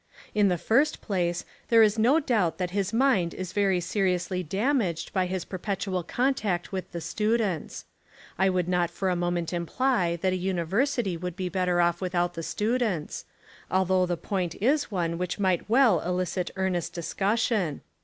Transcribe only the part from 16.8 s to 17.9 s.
dis cussion.